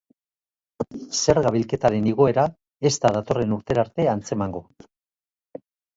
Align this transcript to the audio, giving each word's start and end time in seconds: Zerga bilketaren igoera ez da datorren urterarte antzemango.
Zerga 1.17 1.51
bilketaren 1.57 2.07
igoera 2.11 2.45
ez 2.91 2.93
da 3.05 3.11
datorren 3.19 3.53
urterarte 3.59 4.11
antzemango. 4.15 4.63